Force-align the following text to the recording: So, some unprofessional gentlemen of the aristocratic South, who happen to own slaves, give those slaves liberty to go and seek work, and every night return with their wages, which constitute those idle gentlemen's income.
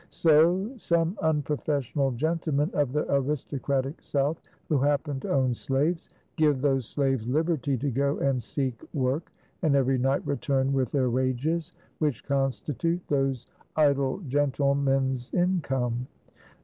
So, 0.09 0.71
some 0.79 1.15
unprofessional 1.21 2.09
gentlemen 2.13 2.71
of 2.73 2.91
the 2.91 3.05
aristocratic 3.13 4.01
South, 4.01 4.41
who 4.67 4.79
happen 4.79 5.19
to 5.19 5.29
own 5.29 5.53
slaves, 5.53 6.09
give 6.37 6.59
those 6.59 6.87
slaves 6.87 7.27
liberty 7.27 7.77
to 7.77 7.91
go 7.91 8.17
and 8.17 8.41
seek 8.41 8.83
work, 8.95 9.31
and 9.61 9.75
every 9.75 9.99
night 9.99 10.25
return 10.25 10.73
with 10.73 10.89
their 10.89 11.11
wages, 11.11 11.73
which 11.99 12.23
constitute 12.25 13.01
those 13.09 13.45
idle 13.75 14.17
gentlemen's 14.27 15.31
income. 15.35 16.07